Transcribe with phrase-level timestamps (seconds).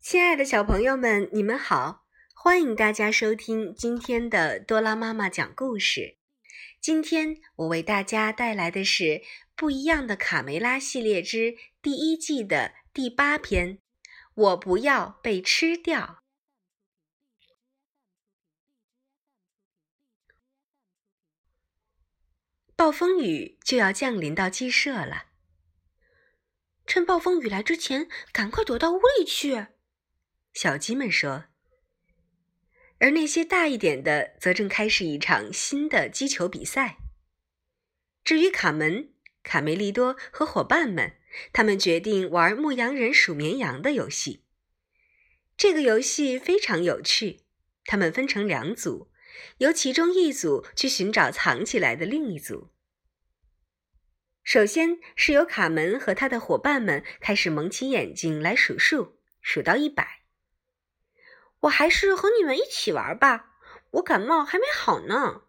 [0.00, 2.06] 亲爱的小朋友们，你们好！
[2.32, 6.16] 欢迎大家收听今天的多拉妈妈讲故事。
[6.80, 9.04] 今天我为大家带来的是
[9.54, 13.80] 《不一样的卡梅拉》系列之第一季的第八篇。
[14.34, 16.22] 我不要被吃掉。
[22.76, 25.24] 暴风雨就要降临到鸡舍了，
[26.86, 29.66] 趁暴风雨来之前，赶快躲到屋里去。
[30.52, 31.44] 小鸡们说。
[32.98, 36.98] 而那些大一点的，则正开始一场新的击球比赛。
[38.24, 41.16] 至于卡门、卡梅利多和伙伴们，
[41.52, 44.44] 他们决定玩牧羊人数绵羊的游戏。
[45.56, 47.44] 这个游戏非常有趣。
[47.84, 49.10] 他们分成两组。
[49.58, 52.72] 由其中一组去寻找藏起来的另一组。
[54.42, 60.17] 首先是由卡门和他的伙伴们开始蒙起眼睛来数数，数到一百。
[61.60, 63.56] 我还是和你们一起玩吧，
[63.92, 65.42] 我感冒还没好呢。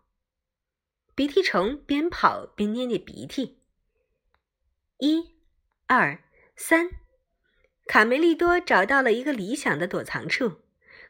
[1.13, 3.61] 鼻涕虫边跑边捏捏鼻涕。
[4.97, 5.35] 一、
[5.85, 6.23] 二、
[6.55, 6.89] 三，
[7.85, 10.61] 卡梅利多找到了一个理想的躲藏处，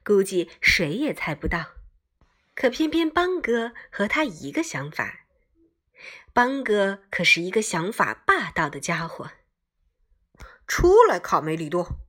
[0.03, 1.73] 估计谁也猜不到。
[2.55, 5.27] 可偏偏邦哥和他一个想法，
[6.33, 9.31] 邦哥可是一个想法霸道的家伙。
[10.67, 11.99] 出来，卡梅利多！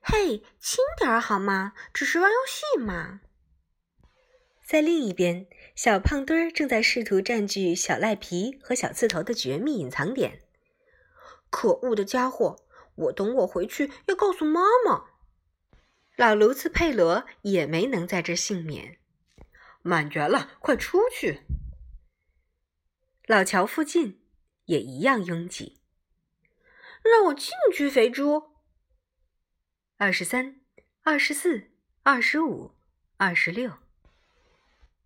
[0.00, 1.74] 嘿，轻点儿好吗？
[1.92, 3.20] 只是玩游戏嘛。”
[4.64, 10.42] 在另一边，小胖墩儿正在试图占据小赖皮和小刺头的绝密隐藏点。
[11.50, 12.64] 可恶的家伙！
[12.96, 15.06] 我等我回去要告诉妈妈。
[16.16, 18.98] 老卢茨佩罗也没能在这幸免，
[19.80, 21.40] 满员了，快出去！
[23.26, 24.20] 老桥附近
[24.66, 25.79] 也一样拥挤。
[27.02, 28.50] 让我进去，肥猪。
[29.96, 30.60] 二十三、
[31.02, 31.70] 二十四、
[32.02, 32.76] 二十五、
[33.16, 33.78] 二十六。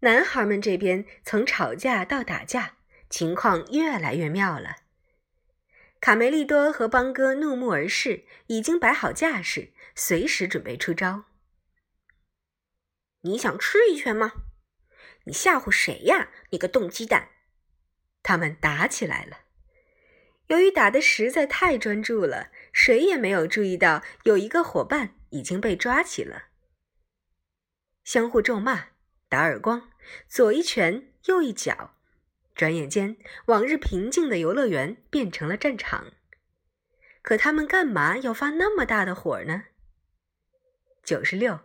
[0.01, 2.77] 男孩们这边从吵架到打架，
[3.09, 4.77] 情况越来越妙了。
[6.01, 9.73] 卡梅利多和邦哥怒目而视，已经摆好架势。
[9.95, 11.25] 随时准备出招。
[13.21, 14.33] 你想吃一拳吗？
[15.25, 16.31] 你吓唬谁呀？
[16.51, 17.31] 你个冻鸡蛋！
[18.23, 19.44] 他们打起来了。
[20.49, 26.45] 由于打的实在太专注了，谁也没有注意到有一个伙伴已经被抓起了。
[28.05, 28.89] 相互咒骂、
[29.29, 29.91] 打耳光，
[30.29, 31.97] 左一拳，右一脚。
[32.55, 33.17] 转眼间，
[33.47, 36.13] 往日平静的游乐园变成了战场。
[37.23, 39.65] 可他们干嘛要发那么大的火呢？
[41.03, 41.61] 九十六，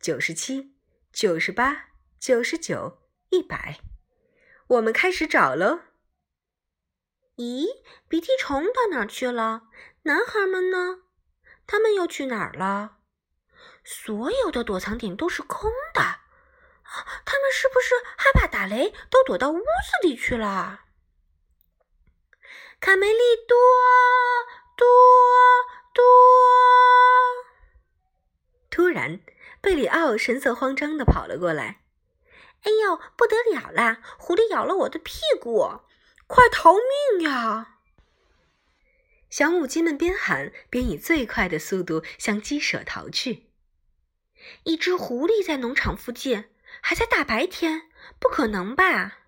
[0.00, 0.74] 九十七，
[1.12, 2.98] 九十八，九十九，
[3.30, 3.78] 一百，
[4.66, 5.93] 我们开始找喽。
[7.36, 7.66] 咦，
[8.08, 9.62] 鼻涕虫到哪儿去了？
[10.02, 11.00] 男孩们呢？
[11.66, 12.98] 他们又去哪儿了？
[13.82, 16.00] 所有的躲藏点都是空的，
[17.24, 20.82] 他们是不是害怕打雷，都躲到屋子里去了？
[22.78, 23.56] 卡梅利多，
[24.76, 24.86] 多，
[25.92, 26.04] 多。
[28.70, 29.20] 突然，
[29.60, 31.82] 贝里奥神色慌张的跑了过来。
[32.62, 34.00] “哎呦，不得了啦！
[34.18, 35.80] 狐狸咬了我的屁股，
[36.34, 37.78] 快逃命呀！”
[39.30, 43.44] 小母鸡们边喊边以最快的速度向鸡舍逃去。
[44.64, 46.46] 一只狐狸在农场附近，
[46.80, 47.82] 还在大白天，
[48.18, 49.20] 不可能吧？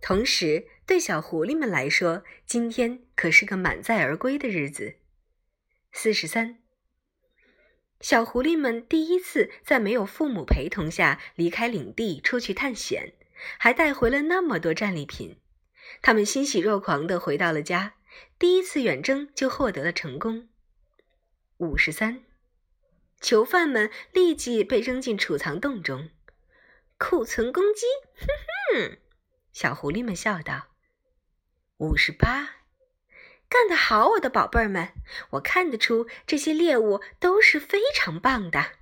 [0.00, 4.94] 同时，对小狐狸们来说，今天可是个满载而归的日子。
[5.90, 6.62] 四十三。
[8.00, 13.14] 小狐狸们第一次在没有父母陪同下离开领地出去探险，
[13.58, 15.38] 还带回了那么多战利品。
[16.00, 17.94] 他们欣喜若狂地回到了家，
[18.38, 20.48] 第一次远征就获得了成功。
[21.58, 22.22] 五十三，
[23.20, 26.10] 囚犯们立即被扔进储藏洞中。
[26.98, 27.86] 库存公鸡，
[28.16, 28.26] 哼
[28.74, 28.98] 哼，
[29.52, 30.68] 小狐狸们笑道。
[31.78, 32.56] 五十八。
[33.48, 34.94] 干得好，我的宝贝儿们！
[35.32, 38.72] 我看得出这些猎物都是非常棒的。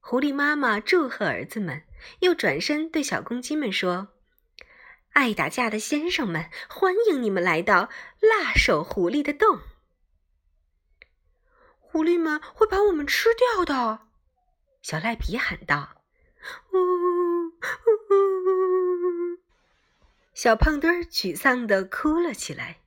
[0.00, 1.84] 狐狸妈妈祝贺儿子们，
[2.20, 4.08] 又转身对小公鸡们说
[5.12, 7.88] ：“爱打架的先生们，欢迎你们来到
[8.18, 9.60] 辣手狐狸的洞。
[11.78, 14.00] 狐狸们会把我们吃掉的。”
[14.82, 16.02] 小赖皮喊道。
[16.72, 17.52] “呜呜呜！”
[20.34, 22.80] 小胖墩沮丧地哭了起来。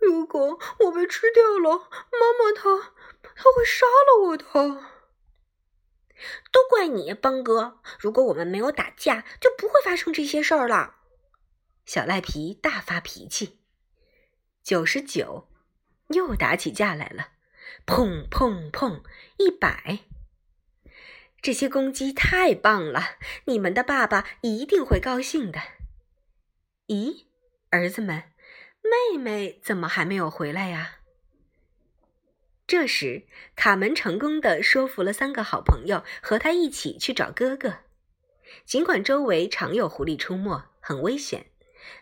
[0.00, 2.92] 如果我被吃掉了，妈妈她
[3.34, 4.91] 她会杀了我的。
[6.50, 7.80] 都怪你，邦哥！
[7.98, 10.96] 如果我们没有打架，就不会发生这些事儿了。
[11.84, 13.58] 小赖皮大发脾气。
[14.62, 15.48] 九十九，
[16.08, 17.30] 又打起架来了，
[17.84, 19.02] 砰砰砰，
[19.38, 20.00] 一百。
[21.40, 23.16] 这些公鸡太棒了，
[23.46, 25.60] 你们的爸爸一定会高兴的。
[26.86, 27.26] 咦，
[27.70, 28.22] 儿子们，
[28.82, 30.98] 妹妹怎么还没有回来呀？
[32.72, 33.24] 这时，
[33.54, 37.80] 卡门成功的说服了三个好朋友和他一起去找哥哥。
[38.64, 41.48] 尽管周围常有狐狸出没，很危险，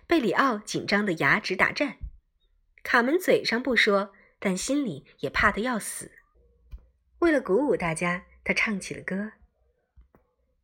[0.07, 1.97] 贝里奥紧张的牙直打颤。
[2.85, 6.13] 卡门嘴上不说，但心里也怕得要死。
[7.19, 9.33] 为了鼓舞大家，他唱起了歌：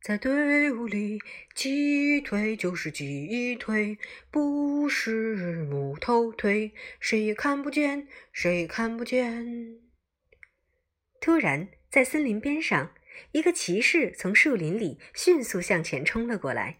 [0.00, 1.18] 在队伍里，
[1.52, 3.98] 鸡腿就是鸡腿，
[4.30, 9.80] 不是木头腿，谁也看不见，谁也看不见。
[11.26, 12.94] 突然，在森林边上，
[13.32, 16.78] 一个骑士从树林里迅速向前冲了过来。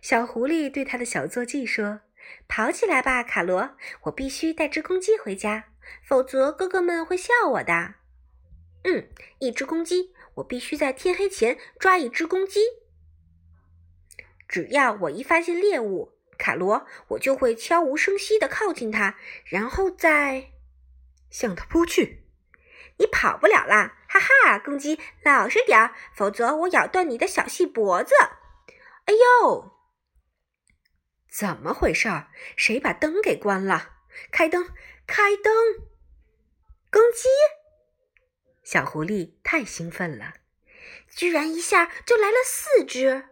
[0.00, 2.00] 小狐狸对他的小坐骑说。
[2.48, 3.76] 跑起来吧，卡罗！
[4.04, 5.66] 我必须带只公鸡回家，
[6.02, 7.96] 否则哥哥们会笑我的。
[8.84, 12.60] 嗯，一只公鸡，我必须在天黑前抓一只公鸡。
[14.48, 20.52] 只要我一发现猎物，卡罗，我就会悄无声息地靠近它，然后再
[21.28, 22.22] 向它扑去。
[22.98, 23.98] 你跑不了啦！
[24.08, 28.14] 哈哈，公鸡，老实点儿，否则我咬断你的小细脖子。
[29.04, 29.72] 哎呦！
[31.30, 32.28] 怎么回事儿？
[32.56, 33.96] 谁把灯给关了？
[34.30, 34.72] 开灯！
[35.06, 35.54] 开灯！
[36.90, 37.28] 公鸡！
[38.64, 40.34] 小狐狸太兴奋了，
[41.10, 43.28] 居然一下就来了四只。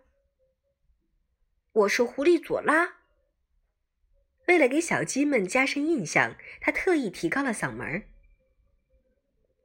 [1.72, 2.96] 我是狐狸佐拉。
[4.46, 8.02] 为了给小鸡们加深印象，他特意提高了嗓门儿：“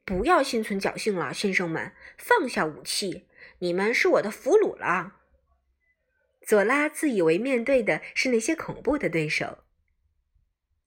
[0.10, 3.28] 不要心存侥幸了，先生们，放下武器，
[3.60, 5.18] 你们是我的俘虏了。”
[6.42, 9.60] 佐拉自以为面对的是那些恐怖的对手，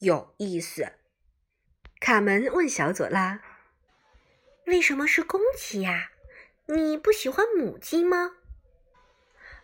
[0.01, 0.95] 有意思。
[2.01, 3.41] 卡门问小佐拉
[4.67, 6.11] ：“为什么是公鸡呀？
[6.67, 8.33] 你不喜欢母鸡吗？”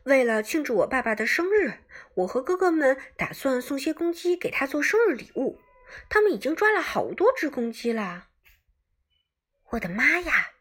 [0.06, 1.80] 为了庆祝我爸爸的生日，
[2.14, 5.58] 我和哥哥们打算送些公鸡给他做生日礼物。
[6.08, 8.28] 他们已经抓了好多只公鸡了。
[9.70, 10.52] 我的妈呀！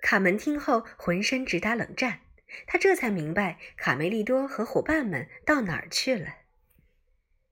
[0.00, 2.20] 卡门听后浑身直打冷战。
[2.66, 6.36] 他这才明白卡梅利多和伙伴们到哪儿去了。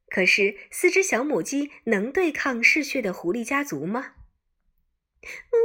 [0.08, 4.14] 可是，四只小母鸡能对抗嗜血的狐狸家族吗？
[5.22, 5.58] 嗯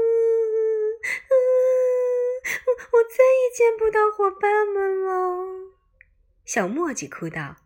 [1.30, 1.38] 嗯，
[2.94, 5.76] 我再也见不到伙伴们了。
[6.44, 7.58] 小墨迹哭道：“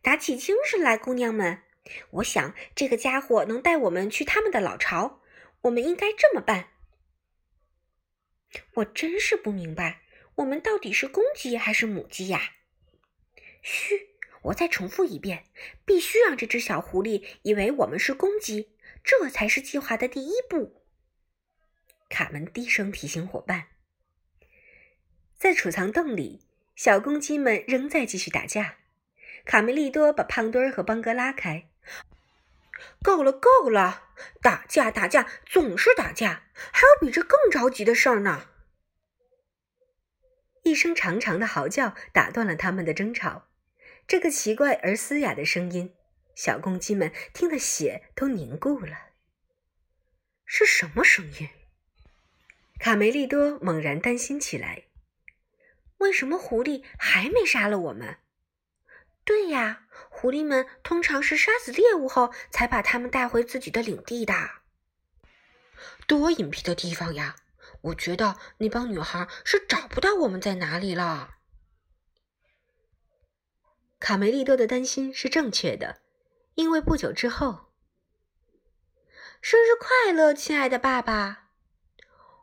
[0.00, 1.62] 打起精神来，姑娘们！
[2.10, 5.20] 我想这个家伙能带我们去他们的老巢。
[5.64, 6.70] 我们应该这么办。”
[8.74, 10.00] 我真是不明白。
[10.36, 12.54] 我们到底是公鸡还是母鸡呀？
[13.62, 14.08] 嘘，
[14.42, 15.44] 我再重复一遍，
[15.84, 18.72] 必须让这只小狐狸以为我们是公鸡，
[19.04, 20.82] 这才是计划的第一步。
[22.08, 23.68] 卡门低声提醒伙伴。
[25.36, 26.40] 在储藏洞里，
[26.74, 28.78] 小公鸡们仍在继续打架。
[29.44, 31.68] 卡梅利多把胖墩儿和邦哥拉开。
[33.02, 34.12] 够了，够了！
[34.40, 38.48] 打架，打架，总是打架，还有比这更着急的事儿呢。
[40.62, 43.48] 一声长长的嚎叫打断了他们的争吵。
[44.06, 45.94] 这个奇怪而嘶哑的声音，
[46.34, 49.10] 小公鸡们听得血都凝固了。
[50.44, 51.48] 是什么声音？
[52.78, 54.84] 卡梅利多猛然担心起来。
[55.98, 58.18] 为什么狐狸还没杀了我们？
[59.24, 64.34] 对呀，狐狸们通常是杀死猎物后才把它们带回自己的领地的。
[66.06, 67.36] 多隐蔽的地方呀！
[67.80, 71.34] 我觉得那帮女孩是找不到我们在哪里了。
[73.98, 76.00] 卡梅利多的担心是正确的，
[76.54, 77.66] 因为不久之后，
[79.42, 81.48] 生日快乐，亲爱的爸爸！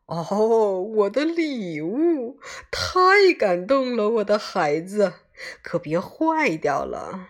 [0.05, 5.13] 哦，我的礼物太感动了，我的孩子，
[5.61, 7.29] 可别坏掉了。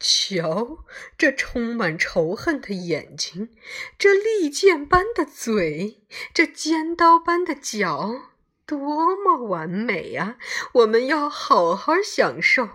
[0.00, 0.84] 瞧，
[1.16, 3.56] 这充满仇恨的眼睛，
[3.98, 6.02] 这利剑般的嘴，
[6.34, 8.32] 这尖刀般的脚，
[8.66, 10.36] 多么完美呀！
[10.72, 12.68] 我们要好好享受。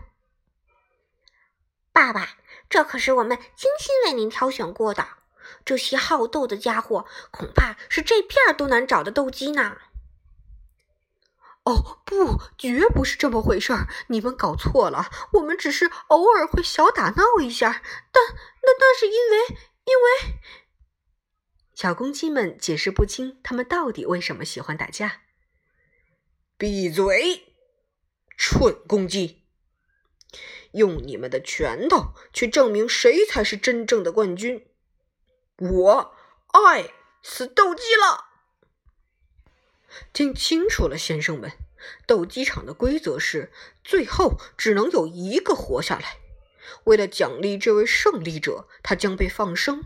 [1.91, 2.37] 爸爸，
[2.69, 5.07] 这可是我们精心为您挑选过的。
[5.65, 9.77] 这些好斗的家伙，恐怕是这片儿都难找的斗鸡呢。
[11.69, 13.87] 哦，不，绝不是这么回事儿！
[14.07, 17.83] 你们搞错了，我们只是偶尔会小打闹一下。
[18.11, 18.23] 但
[18.63, 19.37] 那那是因为，
[19.85, 20.39] 因为
[21.75, 25.21] 小公鸡们解释不清他们到底为什么喜欢打架。
[26.57, 27.53] 闭嘴，
[28.35, 29.43] 蠢公鸡！
[30.71, 34.67] 用你们的拳头去证明谁才是真正的冠军。
[35.57, 36.15] 我
[36.47, 38.28] 爱死斗鸡了！
[40.13, 41.51] 听清楚了，先生们，
[42.05, 43.51] 斗鸡场的规则是，
[43.83, 46.17] 最后只能有一个活下来。
[46.85, 49.83] 为了奖励这位胜利者，他将被放生，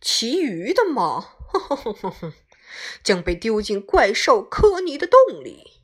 [0.00, 1.30] 其余的嘛，
[3.02, 5.82] 将被丢进怪兽科尼的洞里。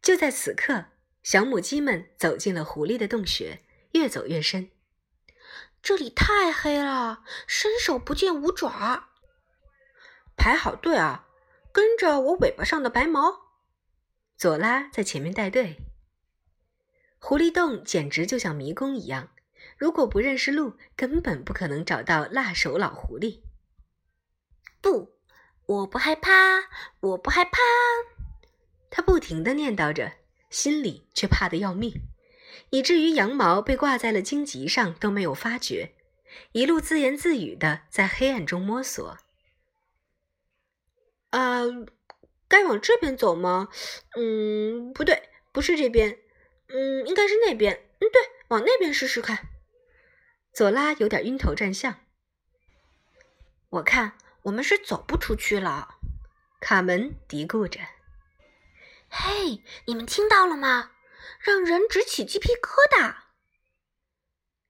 [0.00, 0.86] 就在此刻，
[1.22, 3.62] 小母鸡们走进了狐狸的洞穴，
[3.92, 4.70] 越走越深。
[5.82, 9.10] 这里太黑了，伸手不见五爪。
[10.36, 11.28] 排好队啊，
[11.74, 13.56] 跟着我尾巴上的白毛。
[14.36, 15.78] 左拉在前面带队。
[17.18, 19.30] 狐狸洞简直就像迷宫一样，
[19.76, 23.40] 如果不认识路，根本不可能找到辣手老狐狸。
[24.80, 25.16] 不，
[25.66, 26.30] 我不害怕，
[27.00, 27.58] 我不害怕。
[28.88, 30.12] 他不停的念叨着，
[30.50, 31.92] 心里却怕得要命，
[32.70, 35.96] 以至于羊毛被挂在了荆棘上都没有发觉，
[36.52, 39.18] 一路自言自语的在黑暗中摸索。
[41.34, 41.62] 啊，
[42.46, 43.68] 该往这边走吗？
[44.16, 46.16] 嗯，不对，不是这边。
[46.68, 47.74] 嗯，应该是那边。
[47.98, 49.48] 嗯，对，往那边试试看。
[50.52, 51.96] 佐拉有点晕头转向。
[53.70, 55.96] 我看我们是走不出去了。
[56.60, 57.80] 卡门嘀咕着
[59.10, 60.92] ：“嘿，你们听到了吗？
[61.40, 63.16] 让人直起鸡皮疙瘩。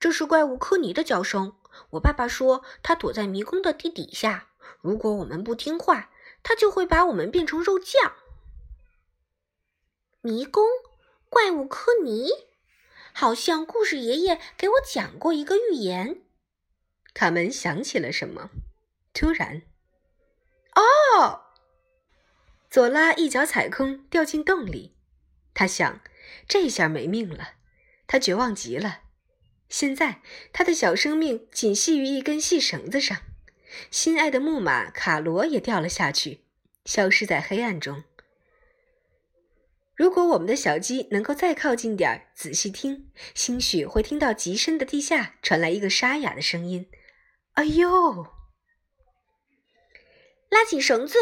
[0.00, 1.56] 这是怪物科尼的叫声。
[1.90, 4.49] 我爸爸说他躲在迷宫的地底下。
[4.80, 6.11] 如果我们不听话，
[6.45, 8.15] 他就会把我们变成肉酱。
[10.21, 10.65] 迷宫。”
[11.35, 12.29] 怪物科尼，
[13.13, 16.23] 好像故事爷爷给我讲过一个寓言。
[17.13, 18.51] 卡门想起了什么，
[19.13, 19.63] 突然，
[20.77, 21.47] 哦！
[22.71, 24.95] 佐拉一脚踩空，掉进洞里。
[25.55, 26.01] 他想，
[26.47, 27.55] 这下没命了。
[28.07, 29.01] 他绝望极了。
[29.69, 30.23] 现在，
[30.53, 33.23] 他的小生命仅系于一根细绳子上。
[33.90, 36.40] 心爱的木马卡罗也掉了下去，
[36.85, 38.04] 消失在黑暗中。
[39.97, 46.90] 如果我们的小鸡能够再靠近点儿，仔细听，兴许会听到极深的地下传来一个沙哑的声音
[47.54, 48.26] ：“哎呦！”
[50.50, 51.19] 拉紧绳子，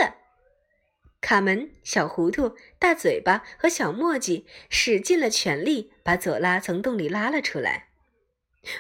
[1.21, 7.89] 卡门、小糊涂、大嘴巴和小墨迹使尽了全力，把佐拉从洞里拉了出来。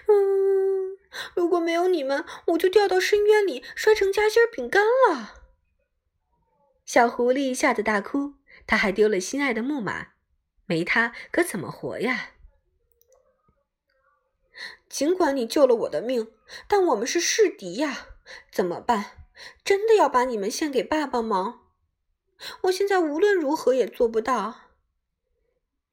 [0.06, 0.61] 嗯，
[1.34, 5.34] 如果没有你们，我就掉到深渊里，摔成夹心饼干了。
[6.84, 8.34] 小狐狸吓得大哭。
[8.66, 10.08] 他还丢了心爱的木马，
[10.66, 12.30] 没他可怎么活呀？
[14.88, 16.32] 尽管你救了我的命，
[16.68, 18.08] 但我们是世敌呀！
[18.52, 19.26] 怎么办？
[19.64, 21.62] 真的要把你们献给爸爸吗？
[22.62, 24.60] 我现在无论如何也做不到。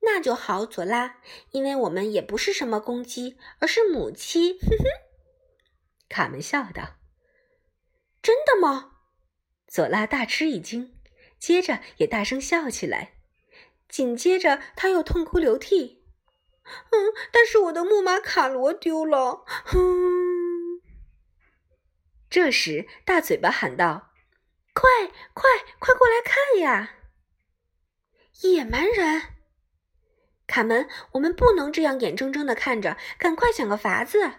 [0.01, 1.17] 那就好，佐拉，
[1.51, 4.59] 因为我们也不是什么公鸡，而是母鸡。
[4.59, 4.85] 哼哼，
[6.19, 6.97] 卡门笑道。
[8.21, 8.91] 真的吗？
[9.69, 10.99] 佐拉大吃一惊。
[11.39, 13.13] 接着也大声笑起来，
[13.87, 16.03] 紧接着他又痛哭流涕。
[16.65, 19.45] 嗯，但是我的木马卡罗丢了。
[19.73, 20.81] 嗯。
[22.29, 24.11] 这时，大嘴巴喊道
[24.75, 25.49] ：“快快
[25.79, 26.95] 快过来看呀！
[28.41, 29.21] 野蛮人，
[30.45, 34.33] 卡门，我们不能这样眼睁睁的看着，赶快想个法子。”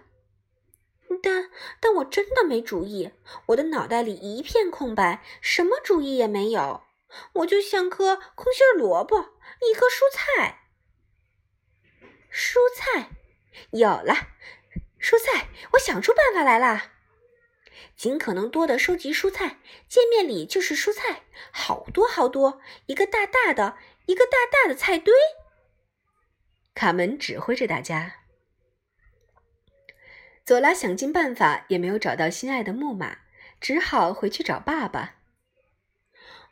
[1.23, 1.51] 但
[1.81, 3.13] 但我真的没主意，
[3.47, 6.83] 我的脑袋里一片空白，什么主意也没有。
[7.35, 9.19] 我就像颗空心萝卜，
[9.69, 10.61] 一颗蔬菜。
[12.33, 13.11] 蔬菜
[13.73, 14.15] 有了，
[15.01, 16.93] 蔬菜，我想出办法来了。
[17.97, 19.59] 尽可能多的收集蔬菜，
[19.89, 25.13] 界面里就是蔬菜，好多好多，一个大大的，一个大大的菜堆。
[26.75, 28.20] 卡门指挥着大家。
[30.45, 33.19] 佐拉想尽办法也没有找到心爱的木马，
[33.61, 35.17] 只好回去找爸爸。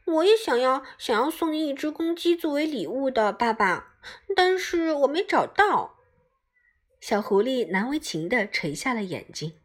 [0.04, 3.96] 我也想要想要送你一只公鸡作为礼物的，爸爸，
[4.34, 5.98] 但是我没找到。
[7.00, 9.60] 小狐狸难为情的垂下了眼睛。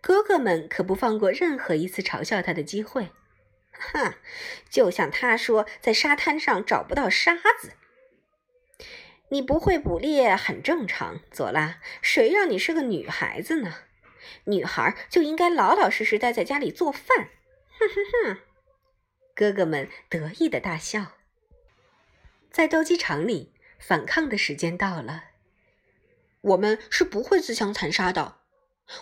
[0.00, 3.10] 哥哥们可不放过任何一次嘲笑他的机会。
[3.72, 4.16] 哈，
[4.70, 7.72] 就像他说，在沙滩上找不到沙子。
[9.30, 11.80] 你不会捕猎很正常，佐拉。
[12.02, 13.74] 谁让你是个女孩子呢？
[14.44, 17.30] 女孩就应该老老实实待在家里做饭。
[17.78, 18.38] 哼哼哼。
[19.34, 21.12] 哥哥们得意的大笑。
[22.50, 25.24] 在斗鸡场里，反抗的时间到了。
[26.40, 28.38] 我们是不会自相残杀的。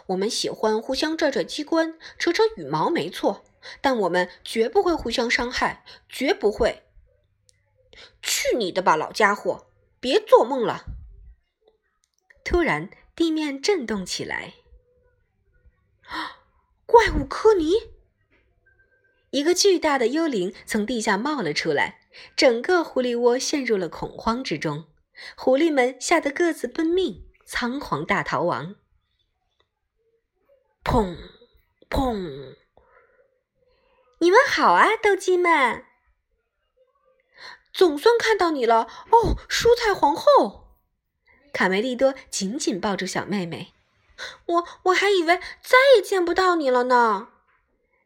[0.09, 3.45] 我们喜欢互相拽拽机关、扯扯羽毛，没错，
[3.81, 6.83] 但我们绝不会互相伤害，绝不会。
[8.21, 9.68] 去你的吧，老家伙！
[10.01, 10.85] 别做梦了。
[12.45, 14.55] 突然，地面震动起来。
[16.87, 17.75] 怪物科尼！
[19.31, 22.01] 一个巨大的幽灵从地下冒了出来，
[22.35, 24.87] 整个狐狸窝陷入了恐慌之中。
[25.37, 28.77] 狐狸们吓得各自奔命，仓皇大逃亡。
[30.83, 31.15] 砰
[31.91, 32.57] 砰！
[34.21, 35.85] 你们好啊，斗鸡们！
[37.73, 40.69] 总算看到你了哦，蔬菜皇后！
[41.53, 43.75] 卡梅利多紧紧抱住小妹妹。
[44.47, 47.29] 我我还以为再也见不到你了呢。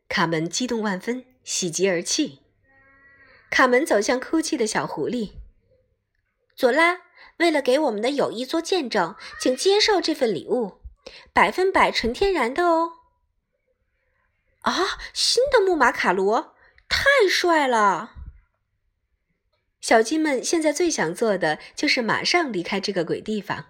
[0.09, 2.43] 卡门激动万分，喜极而泣。
[3.51, 5.33] 卡门走向哭泣的小狐狸。
[6.55, 7.01] 佐拉，
[7.39, 10.81] 为了给我们的友谊做见证，请接受这份礼物，
[11.33, 12.93] 百分百纯天然的哦。
[14.61, 16.55] 啊，新的木马卡罗，
[16.89, 18.13] 太帅了！
[19.83, 23.67] 小鸡们现在最想做的就是马上离开这个鬼地方。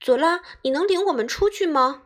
[0.00, 2.02] 佐拉，你能领我们出去吗？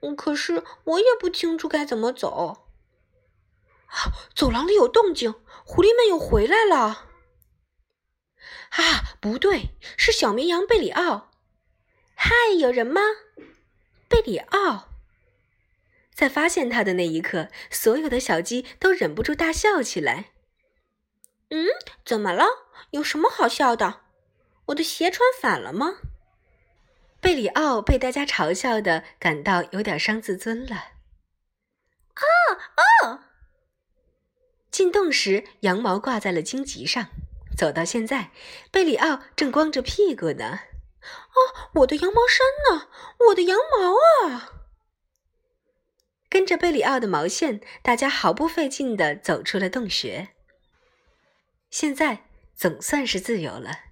[0.00, 2.64] 嗯，可是我也不清楚该怎么走。
[3.86, 5.34] 啊，走廊里有动静，
[5.64, 7.08] 狐狸们又回来了。
[8.70, 11.30] 啊，不对，是小绵羊贝里奥。
[12.14, 13.02] 嗨，有人吗？
[14.08, 14.88] 贝里奥。
[16.14, 20.31] 在发现他的那一刻，所有的小鸡都忍不住大笑起来。
[21.54, 21.66] 嗯，
[22.02, 22.46] 怎么了？
[22.92, 24.00] 有什么好笑的？
[24.66, 25.98] 我的鞋穿反了吗？
[27.20, 30.76] 贝里奥被大家嘲笑的，感到有点伤自尊了。
[32.14, 32.24] 啊
[33.04, 33.28] 啊！
[34.70, 37.08] 进洞时，羊毛挂在了荆棘上。
[37.54, 38.30] 走到现在，
[38.70, 40.60] 贝里奥正光着屁股呢。
[41.02, 42.88] 哦，我的羊毛衫呢？
[43.26, 44.52] 我的羊毛啊！
[46.30, 50.31] 跟着贝里奥的毛线，大家毫不费劲的走出了洞穴。
[51.72, 53.86] 现在总算是自由了。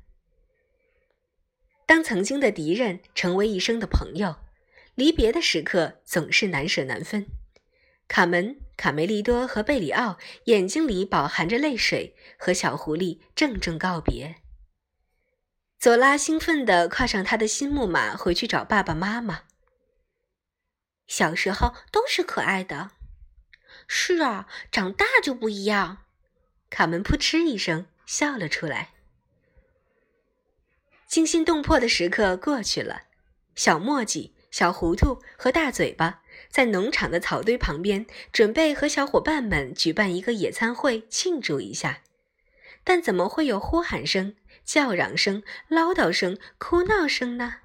[1.87, 4.37] 当曾经的敌人成为一生的朋友，
[4.95, 7.27] 离别的时刻总是难舍难分。
[8.07, 14.37] 卡门、卡梅利多和贝里奥眼睛里饱含着泪水，和小狐狸郑重告别。
[15.79, 19.45] 佐拉兴奋地跨上他的新木马，回去找爸爸妈妈。
[21.07, 22.91] 小时候都是可爱的，
[23.89, 26.05] 是啊，长大就不一样。
[26.71, 28.91] 卡门扑哧一声笑了出来。
[31.07, 33.03] 惊心动魄的时刻过去了，
[33.57, 42.03] 小墨迹、小糊涂和大嘴巴在农场的草堆旁边，准备和小伙伴们举办一个野餐会庆祝一下。
[42.85, 47.57] 但怎么会有呼喊声、叫嚷声、唠叨声、哭闹声呢？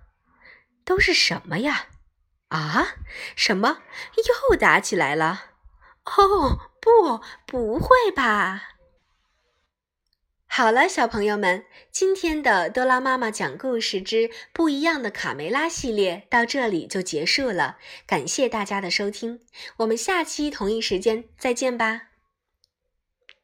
[0.83, 1.87] 都是什么呀？
[2.49, 2.95] 啊，
[3.35, 3.83] 什么？
[4.49, 5.51] 又打起来了？
[6.05, 8.74] 哦，不，不会吧？
[10.57, 17.75] 好了，小朋友们，今天的多拉妈妈讲故事之不一样的卡梅拉系列到这里就结束了。
[18.07, 19.41] 感谢大家的收听，
[19.79, 22.03] 我们下期同一时间再见吧。